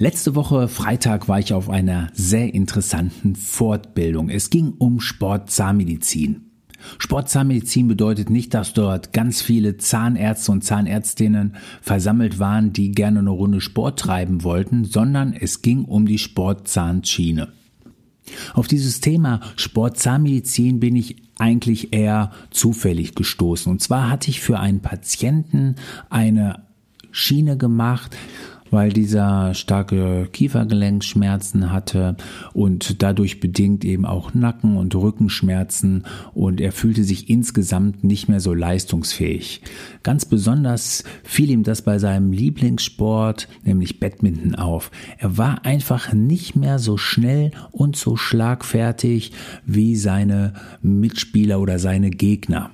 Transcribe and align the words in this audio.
Letzte 0.00 0.36
Woche 0.36 0.68
Freitag 0.68 1.26
war 1.26 1.40
ich 1.40 1.52
auf 1.52 1.68
einer 1.68 2.10
sehr 2.12 2.54
interessanten 2.54 3.34
Fortbildung. 3.34 4.28
Es 4.28 4.48
ging 4.48 4.74
um 4.78 5.00
Sportzahnmedizin. 5.00 6.52
Sportzahnmedizin 6.98 7.88
bedeutet 7.88 8.30
nicht, 8.30 8.54
dass 8.54 8.74
dort 8.74 9.12
ganz 9.12 9.42
viele 9.42 9.76
Zahnärzte 9.76 10.52
und 10.52 10.62
Zahnärztinnen 10.62 11.56
versammelt 11.82 12.38
waren, 12.38 12.72
die 12.72 12.92
gerne 12.92 13.18
eine 13.18 13.30
Runde 13.30 13.60
Sport 13.60 13.98
treiben 13.98 14.44
wollten, 14.44 14.84
sondern 14.84 15.32
es 15.32 15.62
ging 15.62 15.84
um 15.84 16.06
die 16.06 16.18
Sportzahnschiene. 16.18 17.48
Auf 18.54 18.68
dieses 18.68 19.00
Thema 19.00 19.40
Sportzahnmedizin 19.56 20.78
bin 20.78 20.94
ich 20.94 21.16
eigentlich 21.38 21.92
eher 21.92 22.30
zufällig 22.50 23.16
gestoßen. 23.16 23.72
Und 23.72 23.82
zwar 23.82 24.08
hatte 24.08 24.30
ich 24.30 24.38
für 24.40 24.60
einen 24.60 24.78
Patienten 24.78 25.74
eine 26.08 26.68
Schiene 27.10 27.56
gemacht, 27.56 28.16
weil 28.70 28.92
dieser 28.92 29.54
starke 29.54 30.28
Kiefergelenkschmerzen 30.32 31.72
hatte 31.72 32.16
und 32.52 33.02
dadurch 33.02 33.40
bedingt 33.40 33.84
eben 33.84 34.04
auch 34.04 34.34
Nacken- 34.34 34.76
und 34.76 34.94
Rückenschmerzen 34.94 36.04
und 36.34 36.60
er 36.60 36.72
fühlte 36.72 37.04
sich 37.04 37.30
insgesamt 37.30 38.04
nicht 38.04 38.28
mehr 38.28 38.40
so 38.40 38.54
leistungsfähig. 38.54 39.62
Ganz 40.02 40.24
besonders 40.24 41.04
fiel 41.24 41.50
ihm 41.50 41.62
das 41.62 41.82
bei 41.82 41.98
seinem 41.98 42.32
Lieblingssport, 42.32 43.48
nämlich 43.64 44.00
Badminton 44.00 44.54
auf. 44.54 44.90
Er 45.18 45.36
war 45.36 45.64
einfach 45.64 46.12
nicht 46.12 46.56
mehr 46.56 46.78
so 46.78 46.96
schnell 46.96 47.50
und 47.72 47.96
so 47.96 48.16
schlagfertig 48.16 49.32
wie 49.66 49.96
seine 49.96 50.54
Mitspieler 50.82 51.60
oder 51.60 51.78
seine 51.78 52.10
Gegner. 52.10 52.70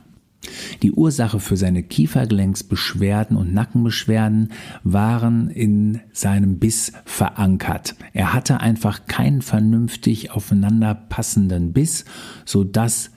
Die 0.82 0.92
Ursache 0.92 1.40
für 1.40 1.56
seine 1.56 1.82
Kiefergelenksbeschwerden 1.82 3.36
und 3.36 3.54
Nackenbeschwerden 3.54 4.52
waren 4.82 5.50
in 5.50 6.00
seinem 6.12 6.58
Biss 6.58 6.92
verankert. 7.04 7.96
Er 8.12 8.32
hatte 8.32 8.60
einfach 8.60 9.06
keinen 9.06 9.42
vernünftig 9.42 10.30
aufeinander 10.30 10.94
passenden 10.94 11.72
Biss, 11.72 12.04
so 12.44 12.64
dass 12.64 13.10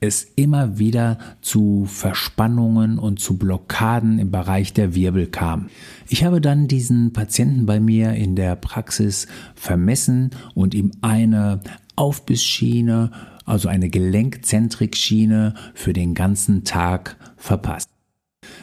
es 0.00 0.24
immer 0.34 0.78
wieder 0.78 1.18
zu 1.42 1.84
Verspannungen 1.84 2.98
und 2.98 3.20
zu 3.20 3.36
Blockaden 3.36 4.18
im 4.18 4.30
Bereich 4.30 4.72
der 4.72 4.94
Wirbel 4.94 5.26
kam. 5.26 5.68
Ich 6.08 6.24
habe 6.24 6.40
dann 6.40 6.68
diesen 6.68 7.12
Patienten 7.12 7.66
bei 7.66 7.80
mir 7.80 8.14
in 8.14 8.34
der 8.34 8.56
Praxis 8.56 9.26
vermessen 9.54 10.30
und 10.54 10.74
ihm 10.74 10.90
eine 11.02 11.60
Aufbissschiene 12.00 13.10
also 13.44 13.68
eine 13.68 13.90
Gelenkzentrikschiene 13.90 15.54
für 15.74 15.92
den 15.92 16.14
ganzen 16.14 16.64
Tag 16.64 17.16
verpasst. 17.36 17.90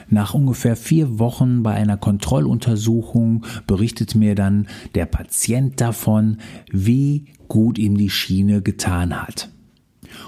Nach 0.10 0.34
ungefähr 0.34 0.76
vier 0.76 1.20
Wochen 1.20 1.62
bei 1.62 1.74
einer 1.74 1.98
Kontrolluntersuchung 1.98 3.46
berichtet 3.68 4.16
mir 4.16 4.34
dann 4.34 4.68
der 4.96 5.06
Patient 5.06 5.80
davon, 5.80 6.38
wie 6.72 7.26
gut 7.48 7.78
ihm 7.78 7.98
die 7.98 8.10
Schiene 8.10 8.62
getan 8.62 9.22
hat. 9.22 9.50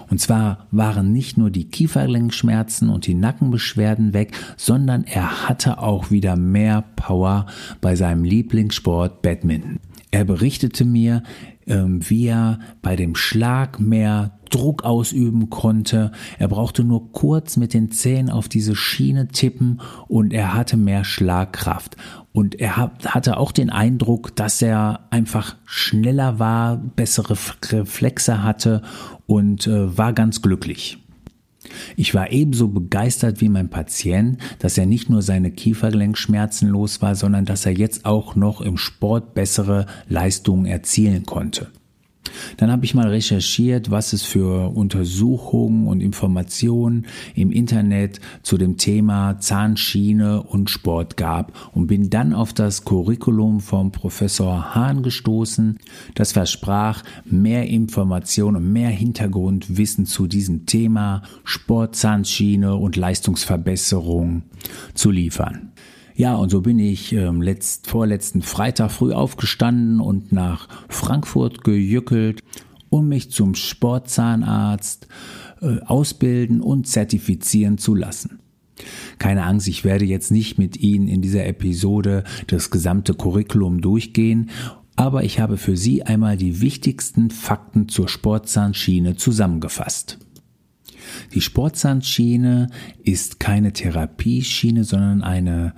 Und 0.09 0.19
zwar 0.19 0.67
waren 0.71 1.11
nicht 1.11 1.37
nur 1.37 1.49
die 1.49 1.69
Kiefergelenkschmerzen 1.69 2.89
und 2.89 3.07
die 3.07 3.15
Nackenbeschwerden 3.15 4.13
weg, 4.13 4.33
sondern 4.57 5.05
er 5.05 5.47
hatte 5.47 5.79
auch 5.79 6.11
wieder 6.11 6.35
mehr 6.35 6.83
Power 6.95 7.47
bei 7.81 7.95
seinem 7.95 8.23
Lieblingssport 8.23 9.21
Badminton. 9.21 9.79
Er 10.11 10.25
berichtete 10.25 10.85
mir, 10.85 11.23
ähm, 11.69 12.01
wie 12.09 12.27
er 12.27 12.59
bei 12.81 12.95
dem 12.95 13.15
Schlag 13.15 13.79
mehr 13.79 14.39
Druck 14.49 14.83
ausüben 14.83 15.49
konnte. 15.49 16.11
Er 16.37 16.47
brauchte 16.47 16.83
nur 16.83 17.11
kurz 17.11 17.55
mit 17.55 17.73
den 17.73 17.91
Zähnen 17.91 18.29
auf 18.29 18.49
diese 18.49 18.75
Schiene 18.75 19.27
tippen 19.27 19.81
und 20.07 20.33
er 20.33 20.53
hatte 20.53 20.75
mehr 20.75 21.03
Schlagkraft. 21.03 21.95
Und 22.31 22.59
er 22.59 22.77
hatte 22.77 23.37
auch 23.37 23.51
den 23.51 23.69
Eindruck, 23.69 24.35
dass 24.35 24.61
er 24.61 25.07
einfach 25.09 25.55
schneller 25.65 26.39
war, 26.39 26.77
bessere 26.77 27.37
Reflexe 27.71 28.43
hatte 28.43 28.81
und 29.25 29.67
äh, 29.67 29.97
war 29.97 30.13
ganz 30.13 30.41
glücklich. 30.41 30.99
Ich 31.95 32.13
war 32.13 32.31
ebenso 32.31 32.69
begeistert 32.69 33.41
wie 33.41 33.49
mein 33.49 33.69
Patient, 33.69 34.39
dass 34.59 34.77
er 34.77 34.85
nicht 34.85 35.09
nur 35.09 35.21
seine 35.21 35.51
Kiefergelenkschmerzen 35.51 36.69
los 36.69 37.01
war, 37.01 37.15
sondern 37.15 37.45
dass 37.45 37.65
er 37.65 37.73
jetzt 37.73 38.05
auch 38.05 38.35
noch 38.35 38.61
im 38.61 38.77
Sport 38.77 39.33
bessere 39.33 39.85
Leistungen 40.07 40.65
erzielen 40.65 41.25
konnte. 41.25 41.67
Dann 42.57 42.71
habe 42.71 42.85
ich 42.85 42.93
mal 42.93 43.07
recherchiert, 43.07 43.91
was 43.91 44.13
es 44.13 44.23
für 44.23 44.75
Untersuchungen 44.75 45.87
und 45.87 46.01
Informationen 46.01 47.05
im 47.35 47.51
Internet 47.51 48.19
zu 48.43 48.57
dem 48.57 48.77
Thema 48.77 49.39
Zahnschiene 49.39 50.43
und 50.43 50.69
Sport 50.69 51.17
gab 51.17 51.53
und 51.73 51.87
bin 51.87 52.09
dann 52.09 52.33
auf 52.33 52.53
das 52.53 52.85
Curriculum 52.85 53.59
vom 53.59 53.91
Professor 53.91 54.75
Hahn 54.75 55.03
gestoßen, 55.03 55.79
das 56.15 56.33
versprach, 56.33 57.03
mehr 57.25 57.67
Informationen 57.67 58.57
und 58.57 58.73
mehr 58.73 58.89
Hintergrundwissen 58.89 60.05
zu 60.05 60.27
diesem 60.27 60.65
Thema 60.65 61.23
Sport, 61.43 61.95
Zahnschiene 61.95 62.75
und 62.75 62.95
Leistungsverbesserung 62.95 64.43
zu 64.93 65.11
liefern. 65.11 65.71
Ja, 66.19 66.35
und 66.35 66.49
so 66.49 66.59
bin 66.59 66.79
ich 66.79 67.13
ähm, 67.13 67.41
letzt, 67.41 67.87
vorletzten 67.87 68.41
Freitag 68.41 68.91
früh 68.91 69.13
aufgestanden 69.13 70.01
und 70.01 70.33
nach 70.33 70.67
Frankfurt 70.89 71.63
gejückelt, 71.63 72.43
um 72.89 73.07
mich 73.07 73.31
zum 73.31 73.55
Sportzahnarzt 73.55 75.07
äh, 75.61 75.79
ausbilden 75.79 76.59
und 76.59 76.87
zertifizieren 76.87 77.77
zu 77.77 77.95
lassen. 77.95 78.39
Keine 79.17 79.45
Angst, 79.45 79.69
ich 79.69 79.85
werde 79.85 80.03
jetzt 80.03 80.29
nicht 80.29 80.57
mit 80.57 80.75
Ihnen 80.75 81.07
in 81.07 81.21
dieser 81.21 81.45
Episode 81.45 82.25
das 82.47 82.69
gesamte 82.69 83.13
Curriculum 83.13 83.79
durchgehen, 83.79 84.49
aber 84.97 85.23
ich 85.23 85.39
habe 85.39 85.55
für 85.55 85.77
Sie 85.77 86.03
einmal 86.03 86.35
die 86.35 86.59
wichtigsten 86.59 87.29
Fakten 87.29 87.87
zur 87.87 88.09
Sportzahnschiene 88.09 89.15
zusammengefasst. 89.15 90.19
Die 91.33 91.39
Sportzahnschiene 91.39 92.67
ist 93.03 93.39
keine 93.39 93.71
Therapieschiene, 93.71 94.83
sondern 94.83 95.23
eine 95.23 95.73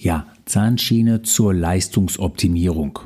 ja, 0.00 0.26
Zahnschiene 0.46 1.22
zur 1.22 1.52
Leistungsoptimierung. 1.54 3.00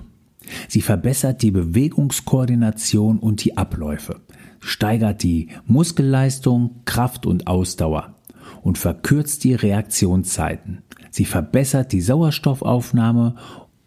Sie 0.68 0.80
verbessert 0.80 1.42
die 1.42 1.50
Bewegungskoordination 1.50 3.18
und 3.18 3.44
die 3.44 3.56
Abläufe, 3.56 4.20
steigert 4.60 5.22
die 5.22 5.48
Muskelleistung, 5.66 6.82
Kraft 6.84 7.26
und 7.26 7.46
Ausdauer 7.46 8.14
und 8.62 8.78
verkürzt 8.78 9.42
die 9.44 9.54
Reaktionszeiten. 9.54 10.82
Sie 11.10 11.24
verbessert 11.24 11.92
die 11.92 12.00
Sauerstoffaufnahme 12.00 13.34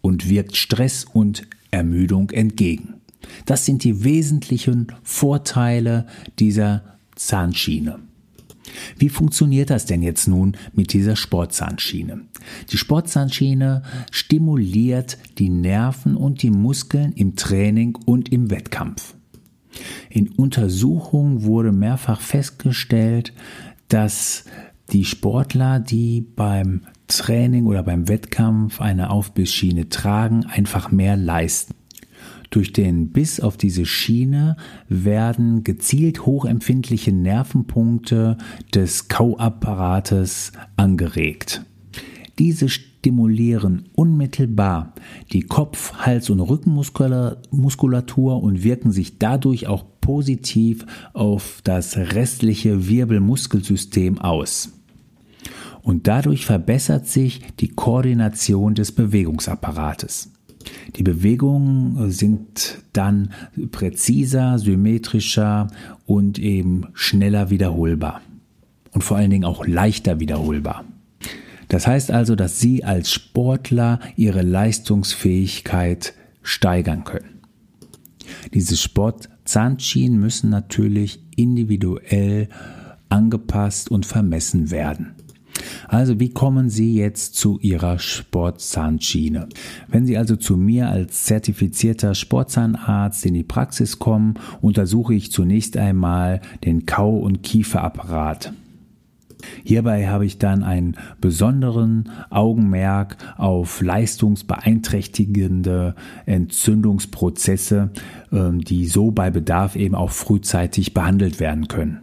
und 0.02 0.28
wirkt 0.28 0.56
Stress 0.56 1.04
und 1.04 1.42
Ermüdung 1.70 2.30
entgegen. 2.30 2.94
Das 3.46 3.64
sind 3.64 3.84
die 3.84 4.04
wesentlichen 4.04 4.88
Vorteile 5.02 6.06
dieser 6.38 6.82
Zahnschiene. 7.14 8.00
Wie 8.96 9.08
funktioniert 9.08 9.70
das 9.70 9.86
denn 9.86 10.02
jetzt 10.02 10.28
nun 10.28 10.56
mit 10.72 10.92
dieser 10.92 11.16
Sportzahnschiene? 11.16 12.22
Die 12.70 12.78
Sportzahnschiene 12.78 13.82
stimuliert 14.10 15.18
die 15.38 15.50
Nerven 15.50 16.16
und 16.16 16.42
die 16.42 16.50
Muskeln 16.50 17.12
im 17.12 17.36
Training 17.36 17.96
und 18.06 18.32
im 18.32 18.50
Wettkampf. 18.50 19.14
In 20.10 20.28
Untersuchungen 20.28 21.44
wurde 21.44 21.72
mehrfach 21.72 22.20
festgestellt, 22.20 23.32
dass 23.88 24.44
die 24.92 25.04
Sportler, 25.04 25.80
die 25.80 26.20
beim 26.20 26.82
Training 27.08 27.66
oder 27.66 27.82
beim 27.82 28.08
Wettkampf 28.08 28.80
eine 28.80 29.10
Aufbissschiene 29.10 29.88
tragen, 29.88 30.46
einfach 30.46 30.90
mehr 30.90 31.16
leisten. 31.16 31.74
Durch 32.50 32.72
den 32.72 33.10
Biss 33.10 33.40
auf 33.40 33.56
diese 33.56 33.84
Schiene 33.84 34.56
werden 34.88 35.64
gezielt 35.64 36.24
hochempfindliche 36.24 37.12
Nervenpunkte 37.12 38.38
des 38.74 39.08
Kauapparates 39.08 40.52
angeregt. 40.76 41.62
Diese 42.38 42.68
stimulieren 42.68 43.88
unmittelbar 43.94 44.94
die 45.32 45.42
Kopf-, 45.42 45.94
Hals- 45.98 46.30
und 46.30 46.40
Rückenmuskulatur 46.40 48.42
und 48.42 48.62
wirken 48.62 48.92
sich 48.92 49.18
dadurch 49.18 49.66
auch 49.66 49.84
positiv 50.00 50.86
auf 51.12 51.60
das 51.64 51.96
restliche 51.96 52.88
Wirbelmuskelsystem 52.88 54.18
aus. 54.18 54.72
Und 55.82 56.06
dadurch 56.06 56.46
verbessert 56.46 57.06
sich 57.06 57.42
die 57.60 57.68
Koordination 57.68 58.74
des 58.74 58.92
Bewegungsapparates. 58.92 60.32
Die 60.96 61.02
Bewegungen 61.02 62.10
sind 62.10 62.78
dann 62.92 63.30
präziser, 63.70 64.58
symmetrischer 64.58 65.68
und 66.06 66.38
eben 66.38 66.88
schneller 66.94 67.50
wiederholbar. 67.50 68.20
Und 68.92 69.04
vor 69.04 69.16
allen 69.16 69.30
Dingen 69.30 69.44
auch 69.44 69.66
leichter 69.66 70.18
wiederholbar. 70.18 70.84
Das 71.68 71.86
heißt 71.86 72.10
also, 72.10 72.34
dass 72.34 72.60
Sie 72.60 72.82
als 72.84 73.12
Sportler 73.12 74.00
Ihre 74.16 74.42
Leistungsfähigkeit 74.42 76.14
steigern 76.42 77.04
können. 77.04 77.40
Diese 78.54 78.76
Sportzahnschienen 78.76 80.18
müssen 80.18 80.50
natürlich 80.50 81.20
individuell 81.36 82.48
angepasst 83.08 83.90
und 83.90 84.06
vermessen 84.06 84.70
werden. 84.70 85.14
Also 85.88 86.20
wie 86.20 86.30
kommen 86.30 86.70
Sie 86.70 86.94
jetzt 86.94 87.34
zu 87.34 87.58
Ihrer 87.60 87.98
Sportzahnschiene? 87.98 89.48
Wenn 89.88 90.06
Sie 90.06 90.16
also 90.16 90.36
zu 90.36 90.56
mir 90.56 90.88
als 90.88 91.24
zertifizierter 91.24 92.14
Sportzahnarzt 92.14 93.26
in 93.26 93.34
die 93.34 93.44
Praxis 93.44 93.98
kommen, 93.98 94.34
untersuche 94.60 95.14
ich 95.14 95.32
zunächst 95.32 95.76
einmal 95.76 96.40
den 96.64 96.86
Kau- 96.86 97.18
und 97.18 97.42
Kieferapparat. 97.42 98.52
Hierbei 99.64 100.08
habe 100.08 100.26
ich 100.26 100.38
dann 100.38 100.62
einen 100.62 100.96
besonderen 101.20 102.10
Augenmerk 102.30 103.16
auf 103.36 103.80
leistungsbeeinträchtigende 103.80 105.96
Entzündungsprozesse, 106.26 107.90
ähm, 108.32 108.60
die 108.60 108.86
so 108.86 109.10
bei 109.10 109.30
Bedarf 109.30 109.74
eben 109.76 109.94
auch 109.94 110.10
frühzeitig 110.10 110.94
behandelt 110.94 111.40
werden 111.40 111.68
können. 111.68 112.00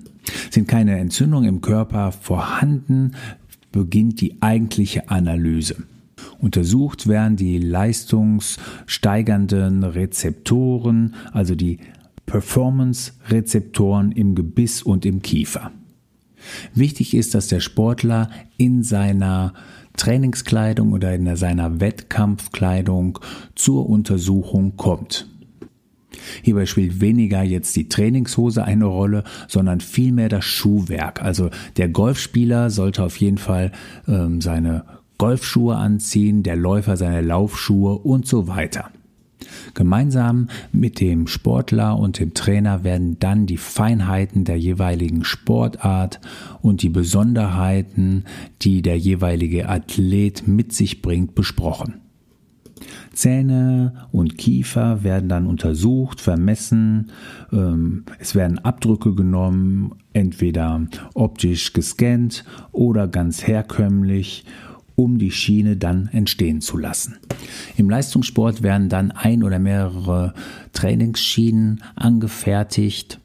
Sind 0.49 0.67
keine 0.67 0.97
Entzündungen 0.97 1.47
im 1.47 1.61
Körper 1.61 2.11
vorhanden, 2.11 3.11
beginnt 3.75 4.21
die 4.21 4.41
eigentliche 4.41 5.09
Analyse. 5.09 5.75
Untersucht 6.39 7.07
werden 7.07 7.35
die 7.35 7.59
leistungssteigernden 7.59 9.83
Rezeptoren, 9.83 11.13
also 11.33 11.55
die 11.55 11.79
Performance-Rezeptoren 12.25 14.13
im 14.13 14.33
Gebiss 14.33 14.81
und 14.81 15.05
im 15.05 15.21
Kiefer. 15.21 15.73
Wichtig 16.73 17.13
ist, 17.13 17.35
dass 17.35 17.47
der 17.47 17.59
Sportler 17.59 18.29
in 18.55 18.81
seiner 18.81 19.53
Trainingskleidung 19.97 20.93
oder 20.93 21.13
in 21.13 21.35
seiner 21.35 21.81
Wettkampfkleidung 21.81 23.19
zur 23.55 23.89
Untersuchung 23.89 24.77
kommt. 24.77 25.27
Hierbei 26.41 26.65
spielt 26.65 27.01
weniger 27.01 27.43
jetzt 27.43 27.75
die 27.75 27.89
Trainingshose 27.89 28.63
eine 28.63 28.85
Rolle, 28.85 29.23
sondern 29.47 29.81
vielmehr 29.81 30.29
das 30.29 30.45
Schuhwerk. 30.45 31.21
Also 31.21 31.49
der 31.77 31.89
Golfspieler 31.89 32.69
sollte 32.69 33.03
auf 33.03 33.17
jeden 33.17 33.37
Fall 33.37 33.71
ähm, 34.07 34.41
seine 34.41 34.85
Golfschuhe 35.17 35.75
anziehen, 35.75 36.43
der 36.43 36.55
Läufer 36.55 36.97
seine 36.97 37.21
Laufschuhe 37.21 37.97
und 37.97 38.27
so 38.27 38.47
weiter. 38.47 38.91
Gemeinsam 39.73 40.49
mit 40.71 40.99
dem 40.99 41.27
Sportler 41.27 41.97
und 41.97 42.19
dem 42.19 42.33
Trainer 42.33 42.83
werden 42.83 43.17
dann 43.19 43.45
die 43.45 43.57
Feinheiten 43.57 44.43
der 44.43 44.57
jeweiligen 44.57 45.23
Sportart 45.23 46.19
und 46.61 46.81
die 46.81 46.89
Besonderheiten, 46.89 48.25
die 48.61 48.81
der 48.81 48.97
jeweilige 48.97 49.69
Athlet 49.69 50.47
mit 50.47 50.73
sich 50.73 51.01
bringt, 51.01 51.35
besprochen. 51.35 52.04
Zähne 53.13 54.07
und 54.11 54.37
Kiefer 54.37 55.03
werden 55.03 55.29
dann 55.29 55.47
untersucht, 55.47 56.21
vermessen. 56.21 57.11
Ähm, 57.51 58.03
es 58.19 58.35
werden 58.35 58.59
Abdrücke 58.59 59.13
genommen, 59.15 59.93
entweder 60.13 60.81
optisch 61.13 61.73
gescannt 61.73 62.43
oder 62.71 63.07
ganz 63.07 63.47
herkömmlich 63.47 64.45
um 64.95 65.17
die 65.17 65.31
Schiene 65.31 65.75
dann 65.75 66.07
entstehen 66.11 66.61
zu 66.61 66.77
lassen. 66.77 67.17
Im 67.75 67.89
Leistungssport 67.89 68.63
werden 68.63 68.89
dann 68.89 69.11
ein 69.11 69.43
oder 69.43 69.59
mehrere 69.59 70.33
Trainingsschienen 70.71 71.83
angefertigt, 71.95 73.19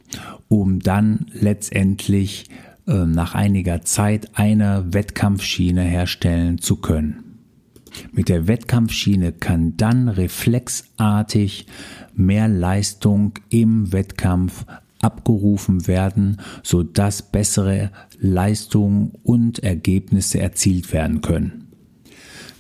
um 0.49 0.81
dann 0.81 1.27
letztendlich 1.33 2.49
äh, 2.87 3.07
nach 3.07 3.35
einiger 3.35 3.83
Zeit 3.83 4.31
eine 4.35 4.93
Wettkampfschiene 4.93 5.83
herstellen 5.83 6.59
zu 6.59 6.77
können. 6.77 7.30
Mit 8.13 8.29
der 8.29 8.49
Wettkampfschiene 8.49 9.33
kann 9.33 9.77
dann 9.77 10.09
reflexartig 10.09 11.67
mehr 12.15 12.49
Leistung 12.49 13.35
im 13.49 13.93
Wettkampf 13.93 14.65
abgerufen 15.01 15.87
werden, 15.87 16.39
sodass 16.63 17.23
bessere 17.23 17.91
Leistungen 18.19 19.13
und 19.23 19.61
Ergebnisse 19.61 20.41
erzielt 20.41 20.93
werden 20.93 21.21
können. 21.21 21.60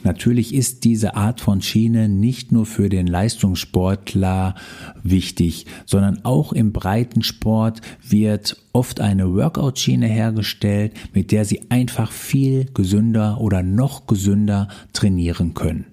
Natürlich 0.02 0.54
ist 0.54 0.84
diese 0.84 1.14
Art 1.14 1.40
von 1.40 1.60
Schiene 1.60 2.08
nicht 2.08 2.52
nur 2.52 2.64
für 2.64 2.88
den 2.88 3.06
Leistungssportler 3.06 4.54
wichtig, 5.02 5.66
sondern 5.84 6.24
auch 6.24 6.52
im 6.52 6.72
Breitensport 6.72 7.82
wird 8.06 8.56
oft 8.72 9.00
eine 9.00 9.34
Workout-Schiene 9.34 10.06
hergestellt, 10.06 10.94
mit 11.12 11.32
der 11.32 11.44
Sie 11.44 11.70
einfach 11.70 12.12
viel 12.12 12.66
gesünder 12.72 13.40
oder 13.40 13.62
noch 13.62 14.06
gesünder 14.06 14.68
trainieren 14.92 15.54
können. 15.54 15.86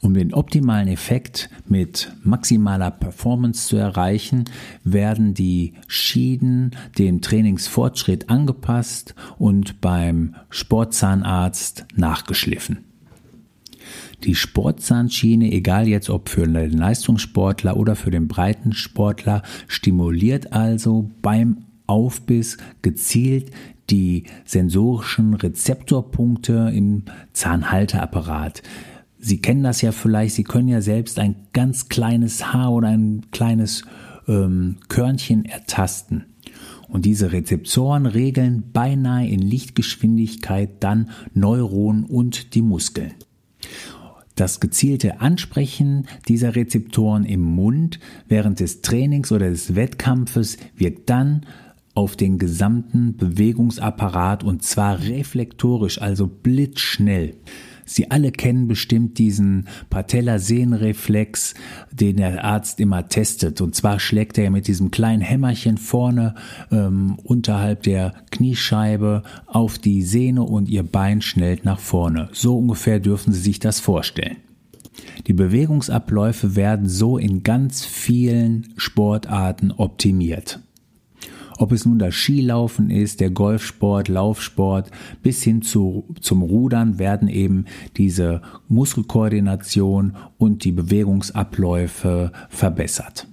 Um 0.00 0.14
den 0.14 0.34
optimalen 0.34 0.88
Effekt 0.88 1.48
mit 1.66 2.12
maximaler 2.22 2.90
Performance 2.90 3.68
zu 3.68 3.76
erreichen, 3.76 4.44
werden 4.82 5.34
die 5.34 5.74
Schienen 5.86 6.72
dem 6.98 7.20
Trainingsfortschritt 7.20 8.28
angepasst 8.28 9.14
und 9.38 9.80
beim 9.80 10.34
Sportzahnarzt 10.50 11.86
nachgeschliffen. 11.94 12.93
Die 14.24 14.34
Sportzahnschiene, 14.34 15.50
egal 15.52 15.88
jetzt 15.88 16.10
ob 16.10 16.28
für 16.28 16.46
den 16.46 16.72
Leistungssportler 16.72 17.76
oder 17.76 17.96
für 17.96 18.10
den 18.10 18.28
Breitensportler, 18.28 19.42
stimuliert 19.68 20.52
also 20.52 21.10
beim 21.22 21.64
Aufbiss 21.86 22.56
gezielt 22.82 23.50
die 23.90 24.24
sensorischen 24.44 25.34
Rezeptorpunkte 25.34 26.72
im 26.74 27.04
Zahnhalteapparat. 27.32 28.62
Sie 29.18 29.40
kennen 29.40 29.62
das 29.62 29.82
ja 29.82 29.92
vielleicht, 29.92 30.34
Sie 30.34 30.44
können 30.44 30.68
ja 30.68 30.80
selbst 30.80 31.18
ein 31.18 31.36
ganz 31.52 31.88
kleines 31.88 32.52
Haar 32.52 32.72
oder 32.72 32.88
ein 32.88 33.26
kleines 33.30 33.84
ähm, 34.28 34.76
Körnchen 34.88 35.44
ertasten. 35.44 36.26
Und 36.88 37.06
diese 37.06 37.32
Rezeptoren 37.32 38.06
regeln 38.06 38.70
beinahe 38.72 39.26
in 39.26 39.40
Lichtgeschwindigkeit 39.40 40.70
dann 40.80 41.10
Neuronen 41.32 42.04
und 42.04 42.54
die 42.54 42.62
Muskeln. 42.62 43.14
Das 44.34 44.58
gezielte 44.58 45.20
Ansprechen 45.20 46.06
dieser 46.26 46.56
Rezeptoren 46.56 47.24
im 47.24 47.42
Mund 47.42 48.00
während 48.28 48.60
des 48.60 48.82
Trainings 48.82 49.30
oder 49.30 49.48
des 49.48 49.76
Wettkampfes 49.76 50.56
wirkt 50.76 51.08
dann 51.08 51.46
auf 51.94 52.16
den 52.16 52.38
gesamten 52.38 53.16
Bewegungsapparat 53.16 54.42
und 54.42 54.64
zwar 54.64 55.00
reflektorisch, 55.00 56.00
also 56.02 56.26
blitzschnell. 56.26 57.36
Sie 57.84 58.10
alle 58.10 58.32
kennen 58.32 58.68
bestimmt 58.68 59.18
diesen 59.18 59.68
Patellasehnenreflex, 59.90 61.54
den 61.92 62.16
der 62.16 62.44
Arzt 62.44 62.80
immer 62.80 63.08
testet. 63.08 63.60
Und 63.60 63.74
zwar 63.74 64.00
schlägt 64.00 64.38
er 64.38 64.50
mit 64.50 64.68
diesem 64.68 64.90
kleinen 64.90 65.22
Hämmerchen 65.22 65.78
vorne 65.78 66.34
ähm, 66.70 67.18
unterhalb 67.22 67.82
der 67.82 68.14
Kniescheibe 68.30 69.22
auf 69.46 69.78
die 69.78 70.02
Sehne 70.02 70.42
und 70.42 70.68
ihr 70.68 70.82
Bein 70.82 71.20
schnellt 71.20 71.64
nach 71.64 71.78
vorne. 71.78 72.28
So 72.32 72.58
ungefähr 72.58 73.00
dürfen 73.00 73.32
Sie 73.32 73.40
sich 73.40 73.58
das 73.58 73.80
vorstellen. 73.80 74.36
Die 75.26 75.32
Bewegungsabläufe 75.32 76.56
werden 76.56 76.88
so 76.88 77.18
in 77.18 77.42
ganz 77.42 77.84
vielen 77.84 78.74
Sportarten 78.76 79.72
optimiert. 79.72 80.60
Ob 81.58 81.72
es 81.72 81.86
nun 81.86 81.98
das 81.98 82.14
Skilaufen 82.14 82.90
ist, 82.90 83.20
der 83.20 83.30
Golfsport, 83.30 84.08
Laufsport 84.08 84.90
bis 85.22 85.42
hin 85.42 85.62
zu, 85.62 86.04
zum 86.20 86.42
Rudern 86.42 86.98
werden 86.98 87.28
eben 87.28 87.66
diese 87.96 88.42
Muskelkoordination 88.68 90.16
und 90.36 90.64
die 90.64 90.72
Bewegungsabläufe 90.72 92.32
verbessert. 92.48 93.28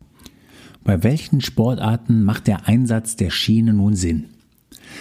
Bei 0.83 1.03
welchen 1.03 1.41
Sportarten 1.41 2.23
macht 2.23 2.47
der 2.47 2.67
Einsatz 2.67 3.15
der 3.15 3.29
Schiene 3.29 3.73
nun 3.73 3.95
Sinn? 3.95 4.25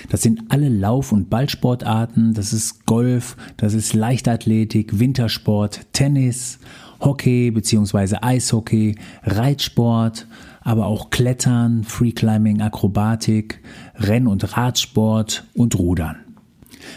Das 0.08 0.22
sind 0.22 0.44
alle 0.48 0.68
Lauf- 0.68 1.12
und 1.12 1.30
Ballsportarten, 1.30 2.34
das 2.34 2.52
ist 2.52 2.86
Golf, 2.86 3.36
das 3.56 3.74
ist 3.74 3.94
Leichtathletik, 3.94 4.98
Wintersport, 4.98 5.86
Tennis, 5.92 6.58
Hockey 7.00 7.50
bzw. 7.50 8.16
Eishockey, 8.20 8.96
Reitsport, 9.24 10.26
aber 10.61 10.87
auch 10.87 11.11
Klettern, 11.11 11.85
Freeclimbing, 11.85 12.61
Akrobatik, 12.61 13.62
Renn- 13.97 14.26
und 14.26 14.57
Radsport 14.57 15.45
und 15.55 15.79
Rudern. 15.79 16.17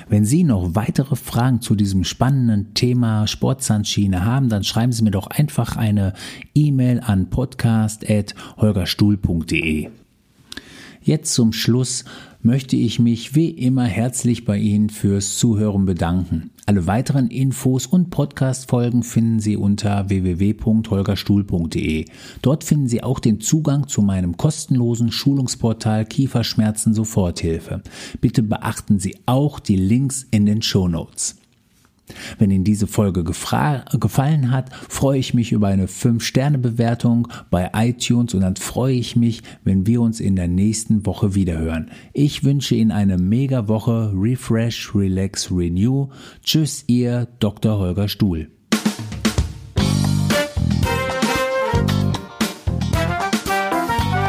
Wenn 0.08 0.25
Sie 0.25 0.43
noch 0.43 0.75
weitere 0.75 1.15
Fragen 1.15 1.62
zu 1.62 1.75
diesem 1.75 2.03
spannenden 2.03 2.74
Thema 2.74 3.27
Sportzahnschiene 3.27 4.25
haben, 4.25 4.50
dann 4.50 4.63
schreiben 4.63 4.91
Sie 4.91 5.03
mir 5.03 5.12
doch 5.12 5.27
einfach 5.27 5.75
eine 5.75 6.13
E-Mail 6.53 7.01
an 7.01 7.29
podcast.holgerstuhl.de. 7.29 9.89
Jetzt 11.03 11.33
zum 11.33 11.51
Schluss 11.51 12.05
möchte 12.41 12.77
ich 12.77 12.98
mich 12.98 13.36
wie 13.36 13.50
immer 13.50 13.83
herzlich 13.83 14.45
bei 14.45 14.57
Ihnen 14.57 14.89
fürs 14.89 15.38
Zuhören 15.38 15.83
bedanken. 15.86 16.51
Alle 16.65 16.88
weiteren 16.88 17.27
Infos 17.27 17.86
und 17.88 18.10
Podcast-Folgen 18.10 19.03
finden 19.03 19.41
Sie 19.41 19.57
unter 19.57 20.07
www.holgerstuhl.de. 20.07 22.05
Dort 22.41 22.63
finden 22.63 22.88
Sie 22.88 23.03
auch 23.03 23.19
den 23.19 23.41
Zugang 23.41 23.89
zu 23.89 24.01
meinem 24.01 24.38
kostenlosen 24.38 25.12
Schulungsportal 25.12 26.05
Kieferschmerzen 26.05 26.93
Soforthilfe. 26.93 27.81
Bitte 28.22 28.41
beachten 28.41 28.98
Sie 28.98 29.17
auch 29.25 29.60
die 29.60 29.75
Links 29.75 30.25
in 30.31 30.45
den 30.45 30.62
Show 30.62 30.88
Notes. 30.88 31.42
Wenn 32.38 32.51
Ihnen 32.51 32.63
diese 32.63 32.88
Folge 32.88 33.24
gefallen 33.24 34.51
hat, 34.51 34.74
freue 34.89 35.19
ich 35.19 35.33
mich 35.33 35.51
über 35.51 35.67
eine 35.67 35.88
5-Sterne-Bewertung 35.88 37.27
bei 37.50 37.72
iTunes 37.74 38.33
und 38.33 38.41
dann 38.41 38.55
freue 38.55 38.95
ich 38.95 39.15
mich, 39.15 39.41
wenn 39.63 39.88
wir 39.88 40.01
uns 40.01 40.19
in 40.19 40.36
der 40.36 40.48
nächsten 40.48 41.05
Woche 41.05 41.36
wiederhören. 41.36 41.91
Ich 42.13 42.43
wünsche 42.43 42.75
Ihnen 42.75 42.91
eine 42.91 43.17
mega 43.17 43.67
Woche. 43.67 44.12
Refresh, 44.15 44.93
Relax, 44.95 45.51
Renew. 45.51 46.10
Tschüss, 46.43 46.83
Ihr 46.88 47.27
Dr. 47.39 47.79
Holger 47.79 48.07
Stuhl. 48.07 48.50